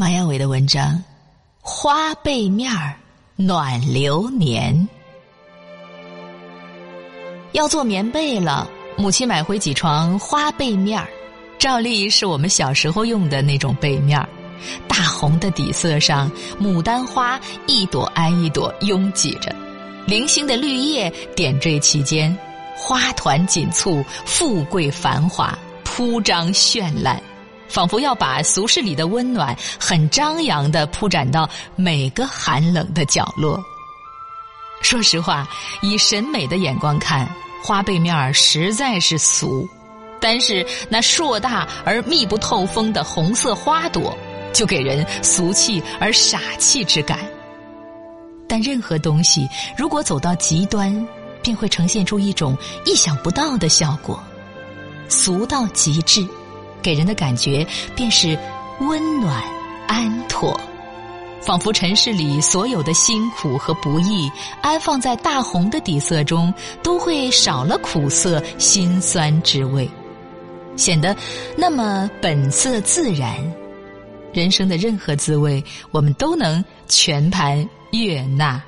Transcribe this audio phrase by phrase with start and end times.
[0.00, 0.94] 马亚伟的文章
[1.60, 2.94] 《花被面儿
[3.36, 4.74] 暖流年》。
[7.52, 8.66] 要做棉被了，
[8.96, 11.06] 母亲买回几床花被面儿，
[11.58, 14.26] 照例是我们小时候用的那种被面儿，
[14.88, 19.54] 大红的底色上，牡丹花一朵挨一朵拥挤着，
[20.06, 22.34] 零星的绿叶点缀其间，
[22.74, 25.54] 花团锦簇，富贵繁华，
[25.84, 27.22] 铺张绚烂。
[27.70, 33.62] 仿佛要把俗世里的温暖很张扬的铺展到每个寒冷的角落。
[34.82, 35.48] 说实话，
[35.82, 37.30] 以审美的眼光看，
[37.62, 39.68] 花背面实在是俗，
[40.20, 44.16] 但是那硕大而密不透风的红色花朵，
[44.52, 47.18] 就给人俗气而傻气之感。
[48.48, 51.06] 但任何东西如果走到极端，
[51.42, 54.18] 便会呈现出一种意想不到的效果，
[55.08, 56.26] 俗到极致。
[56.80, 58.36] 给人的感觉便是
[58.80, 59.42] 温暖
[59.86, 60.58] 安妥，
[61.40, 64.30] 仿佛尘世里所有的辛苦和不易，
[64.62, 69.88] 安放在大红的底色中，都会少了苦涩辛酸之味，
[70.76, 71.14] 显得
[71.56, 73.36] 那么本色自然。
[74.32, 78.62] 人生的任何滋味，我们都能全盘悦纳。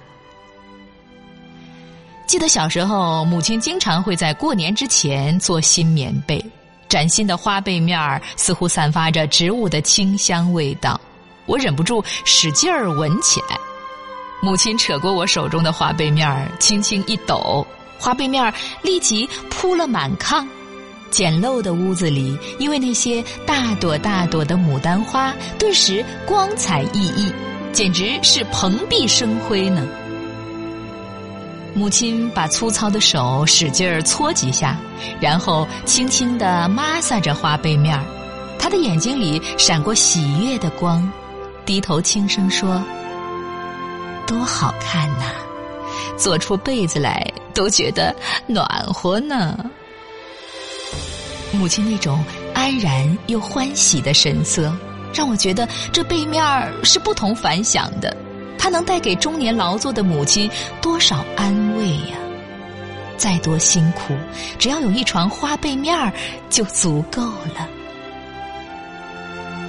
[2.27, 6.45] 记得小时候，母亲经常会在过年之前做新棉被。
[6.93, 11.01] 崭新的花被面儿似乎散发着植物的清香味道，
[11.47, 13.57] 我忍不住使劲儿闻起来。
[14.43, 17.67] 母亲扯过我手中的花被面儿，轻轻一抖，
[17.98, 20.47] 花被面儿立即铺了满炕。
[21.11, 27.33] 简陋的屋子里，因为那些大朵大朵的牡丹花，顿时光彩熠熠，
[27.73, 29.89] 简直是蓬荜生辉呢。
[31.75, 34.77] 母亲把粗糙的手使劲儿搓几下，
[35.20, 38.05] 然后轻轻地抹撒着花被面儿。
[38.59, 41.11] 她的眼睛里闪过喜悦的光，
[41.64, 42.83] 低头轻声说
[44.27, 45.25] ：“多好看呐！
[46.17, 48.14] 做出被子来都觉得
[48.47, 49.58] 暖和呢。”
[51.52, 52.23] 母亲那种
[52.55, 54.73] 安然又欢喜的神色，
[55.13, 58.17] 让我觉得这被面儿是不同凡响的。
[58.62, 60.48] 它能带给中年劳作的母亲
[60.80, 62.17] 多少安慰呀！
[63.17, 64.14] 再多辛苦，
[64.56, 66.12] 只要有一床花被面儿
[66.48, 67.20] 就足够
[67.56, 67.68] 了。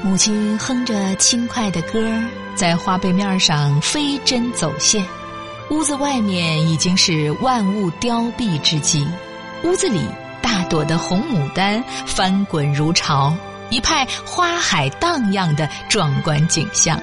[0.04, 2.08] 母亲哼着轻快的歌，
[2.54, 5.04] 在花被面上飞针走线。
[5.72, 9.08] 屋子外面已经是万物凋敝之际，
[9.64, 10.06] 屋子里
[10.40, 13.36] 大朵的红牡丹翻滚如潮，
[13.72, 17.02] 一派花海荡漾的壮观景象。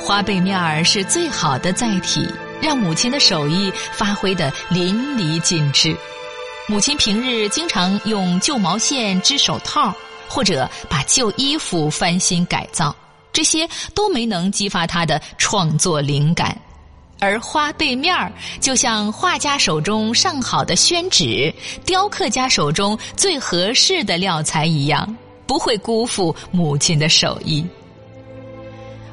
[0.00, 2.26] 花被面儿是最好的载体，
[2.60, 5.94] 让母亲的手艺发挥的淋漓尽致。
[6.66, 9.94] 母亲平日经常用旧毛线织手套，
[10.26, 12.94] 或者把旧衣服翻新改造，
[13.32, 16.56] 这些都没能激发她的创作灵感。
[17.20, 25.14] 而花被面儿就像画家手中上好的宣纸，雕刻家手中最合适的料材一样，
[25.46, 27.64] 不会辜负母亲的手艺。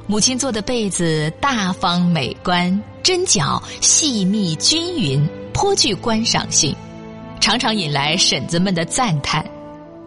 [0.10, 6.74] 母亲做的被子大方美观，针脚细密均匀，颇具观赏性，
[7.42, 9.46] 常常引来婶子们的赞叹。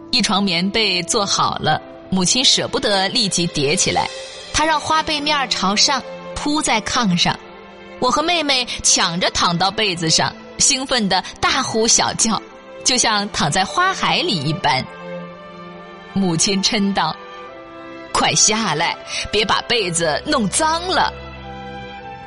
[0.09, 1.79] 一床棉被做好了，
[2.09, 4.09] 母亲舍不得立即叠起来，
[4.51, 6.01] 她让花被面朝上
[6.33, 7.39] 铺在炕上，
[7.99, 12.41] 我和妹妹抢着躺到被子上，兴奋的大呼小叫，
[12.83, 14.83] 就像躺在花海里一般。
[16.13, 17.15] 母亲嗔道。
[18.21, 18.95] 快下来，
[19.31, 21.11] 别把被子弄脏了。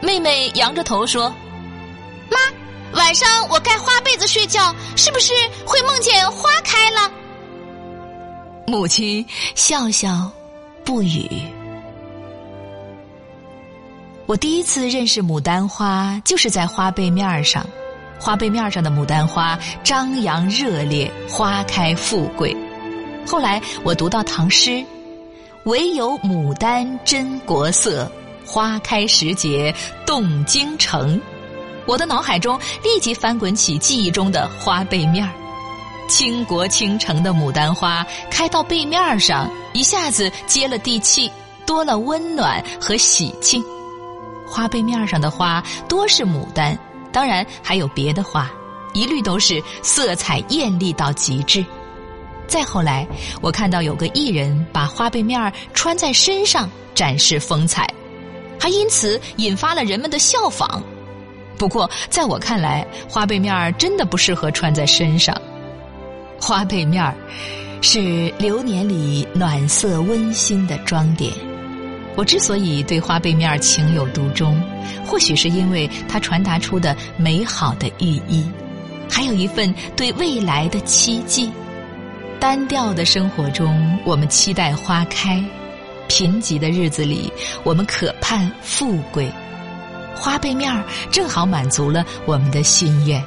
[0.00, 1.32] 妹妹扬着头说
[2.28, 2.37] ：“妈，
[2.99, 5.32] 晚上我盖花被子睡觉，是不是
[5.65, 7.09] 会梦见花开了？”
[8.66, 9.25] 母亲
[9.55, 10.28] 笑笑，
[10.84, 11.31] 不语。
[14.26, 17.65] 我第一次认识牡丹花，就是在花被面上。
[18.19, 22.56] 花被面上的牡丹花张扬热烈，花开富贵。
[23.25, 24.84] 后来我读到唐诗。
[25.64, 28.11] 唯有牡丹真国色，
[28.44, 29.75] 花开时节
[30.05, 31.19] 动京城。
[31.87, 35.32] 我的脑海中立即翻滚起记忆中的花背面儿，
[36.06, 41.32] 倾国倾城的牡丹花开到背面上，一下子接了地气，
[41.64, 43.64] 多了温暖和喜庆。
[44.46, 46.78] 花背面上的花多是牡丹，
[47.10, 48.50] 当然还有别的花，
[48.93, 51.64] 一律都是色彩艳丽到极致。
[52.46, 53.06] 再后来，
[53.41, 57.88] 我看到有个艺人把花被面穿在身上展示风采，
[58.61, 60.82] 还因此引发了人们的效仿。
[61.56, 65.35] 不过，在我看来，花被面真的不适合穿在身上。
[66.41, 67.14] 花被面儿
[67.81, 71.32] 是流年里暖色温馨的装点，
[72.17, 74.61] 我之所以对花被面情有独钟，
[75.06, 78.44] 或许是因为它传达出的美好的寓意，
[79.11, 81.50] 还有一份对未来的期冀。
[82.44, 85.43] 单调的生活中，我们期待花开；
[86.08, 87.32] 贫瘠的日子里，
[87.62, 89.32] 我们渴盼富贵。
[90.14, 93.25] 花背面儿正好满足了我们的心愿。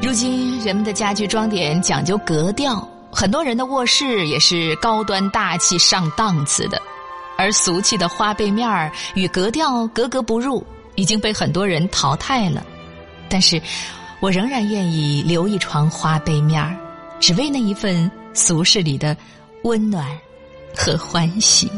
[0.00, 6.80] 如今，人们的家居装点讲究格调，很多人的卧室也是高端大气上档次的。
[7.36, 12.64] 而俗气的花背面儿与格调格格不入，已经被很多人淘汰了。
[13.28, 13.60] 但是，
[14.20, 16.76] 我仍然愿意留一床花背面儿，
[17.22, 19.16] 只为那一份俗世里的
[19.62, 20.04] 温暖
[20.74, 21.70] 和欢喜。